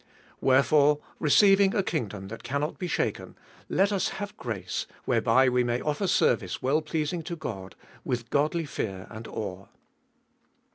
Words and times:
Wherefore, 0.39 0.99
receiving 1.19 1.75
a 1.75 1.83
kingdom 1.83 2.29
that 2.29 2.41
cannot 2.41 2.79
be 2.79 2.87
shaken, 2.87 3.35
let 3.69 3.91
us 3.91 4.07
have 4.17 4.35
grace, 4.35 4.87
whereby 5.05 5.47
we 5.47 5.63
may 5.63 5.79
offer 5.79 6.07
service 6.07 6.59
well 6.59 6.81
pleasing 6.81 7.21
to 7.21 7.35
God, 7.35 7.75
with 8.03 8.31
godly 8.31 8.65
fear 8.65 9.05
and 9.11 9.27
awe. 9.27 9.67